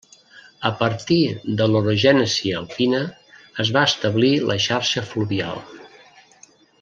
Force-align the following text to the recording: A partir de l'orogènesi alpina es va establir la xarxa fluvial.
A 0.69 0.69
partir 0.77 1.17
de 1.59 1.67
l'orogènesi 1.73 2.53
alpina 2.61 3.03
es 3.65 3.73
va 3.77 3.85
establir 3.91 4.35
la 4.53 4.59
xarxa 4.69 5.05
fluvial. 5.15 5.63